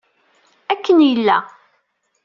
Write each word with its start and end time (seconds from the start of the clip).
Akken 0.73 0.97
yella. 1.07 1.37